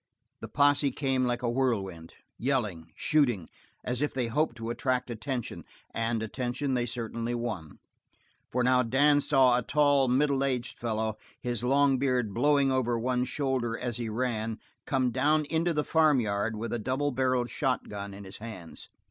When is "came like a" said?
0.89-1.49